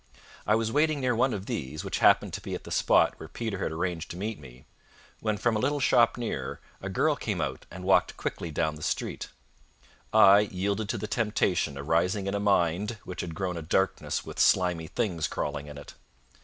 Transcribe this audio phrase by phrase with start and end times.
[0.47, 3.29] I was waiting near one of these, which happened to be at the spot where
[3.29, 4.65] Peter had arranged to meet me,
[5.19, 8.81] when from a little shop near a girl came out and walked quickly down the
[8.81, 9.29] street.
[10.11, 14.39] I yielded to the temptation arising in a mind which had grown a darkness with
[14.39, 15.93] slimy things crawling in it.